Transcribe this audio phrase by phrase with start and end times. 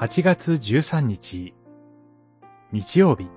[0.00, 1.54] 8月13日、
[2.70, 3.28] 日曜日。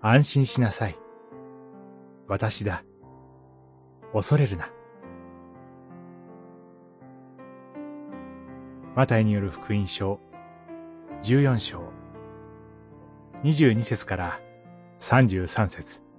[0.00, 0.96] 安心しなさい。
[2.28, 2.84] 私だ。
[4.12, 4.70] 恐れるな。
[8.94, 10.20] マタイによる福音書、
[11.22, 11.82] 14章、
[13.42, 14.40] 22節から
[15.00, 16.11] 33節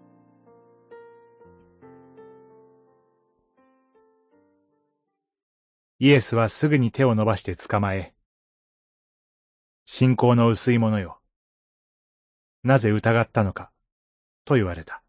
[6.04, 8.14] イエスはすぐに手を伸ばして捕まえ、
[9.86, 11.22] 信仰の薄い者よ。
[12.62, 13.72] なぜ疑ったのか、
[14.44, 15.02] と言われた。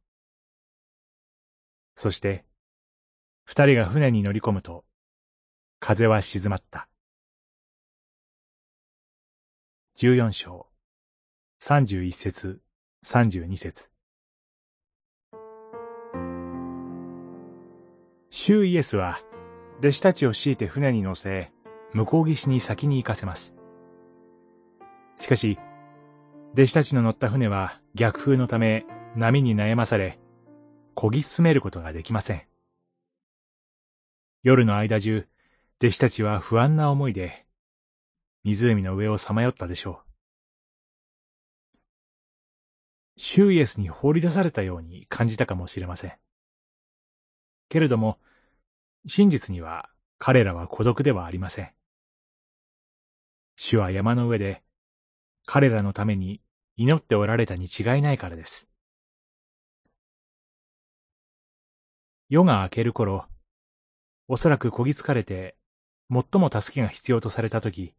[1.96, 2.44] そして、
[3.44, 4.84] 二人が船に乗り込むと、
[5.80, 6.88] 風は静まった。
[9.96, 10.68] 十四章、
[11.58, 12.62] 三十一節、
[13.02, 13.90] 三十二節。
[18.30, 19.18] 主イエスは、
[19.78, 21.52] 弟子たちを強いて船に乗せ、
[21.92, 23.54] 向こう岸に先に行かせます。
[25.18, 25.58] しかし、
[26.52, 30.18] 弟子たちの乗った船は逆風のため波に悩まされ、
[30.94, 32.42] 漕ぎ進めることができません。
[34.42, 35.26] 夜の間中、
[35.80, 37.46] 弟子たちは不安な思いで、
[38.44, 40.14] 湖の上をさまよったでしょう。
[43.16, 46.12] シューイエスに放り出されたように感じたかもしれません。
[47.68, 48.18] けれども、
[49.06, 51.70] 真実には彼らは孤独ではありません。
[53.56, 54.62] 主は山の上で
[55.46, 56.40] 彼らのために
[56.76, 58.68] 祈っておられたに違いないからです。
[62.28, 63.26] 夜が明ける頃、
[64.26, 65.56] おそらくこぎつかれて、
[66.10, 67.94] 最も助けが必要とされたとき、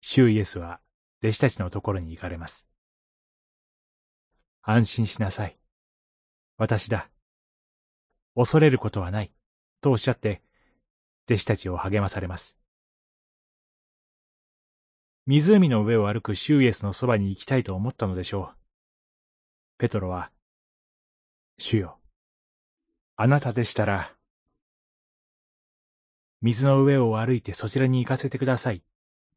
[0.00, 0.80] 主イエスは
[1.22, 2.66] 弟子たちのところに行かれます。
[4.62, 5.58] 安心しなさい。
[6.58, 7.08] 私だ。
[8.34, 9.32] 恐れることはない。
[9.84, 10.40] とおっしゃって、
[11.26, 12.58] 弟子たちを励まされます。
[15.26, 18.56] 湖の上を歩くシューイエスのそばに行きたいと思ったのでしょう。
[19.76, 20.30] ペトロは、
[21.58, 21.98] 主よ、
[23.16, 24.10] あなたでしたら、
[26.40, 28.82] 水の上を歩いてそちらに行かせてください、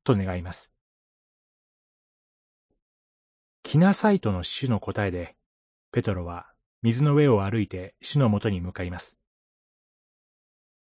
[0.06, 0.72] と願います。
[3.64, 5.36] 来なさいとの主の答えで、
[5.92, 6.48] ペトロは
[6.84, 9.18] 水の上を歩いて主のもとに向かいます。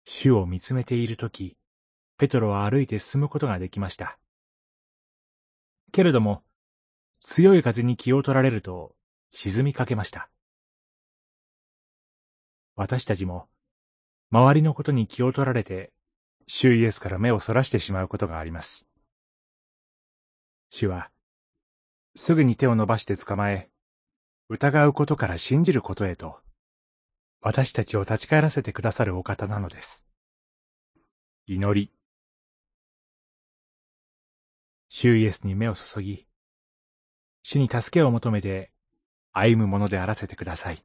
[0.05, 1.57] 主を見つめているとき、
[2.17, 4.17] ペトロは歩いて進むことができました。
[5.91, 6.43] けれども、
[7.19, 8.95] 強い風に気を取られると
[9.31, 10.29] 沈みかけました。
[12.75, 13.47] 私たちも、
[14.31, 15.91] 周りのことに気を取られて、
[16.47, 18.85] 主イエスから目をそらしてしまうことがあります。
[20.69, 21.09] 主は、
[22.15, 23.69] すぐに手を伸ばして捕まえ、
[24.49, 26.44] 疑うことから信じることへと、
[27.47, 30.03] 私たちを立ち返らせてくださるお方なのです。
[31.45, 31.91] 祈り。
[34.89, 36.25] 主イエスに目を注ぎ、
[37.43, 38.71] 主に助けを求めて
[39.31, 40.83] 歩むものであらせてください。